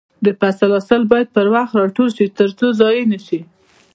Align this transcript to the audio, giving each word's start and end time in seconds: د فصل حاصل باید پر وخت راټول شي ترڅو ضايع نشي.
د 0.25 0.27
فصل 0.39 0.69
حاصل 0.75 1.01
باید 1.11 1.27
پر 1.35 1.47
وخت 1.55 1.73
راټول 1.81 2.09
شي 2.17 2.25
ترڅو 2.37 2.67
ضايع 2.79 3.03
نشي. 3.13 3.39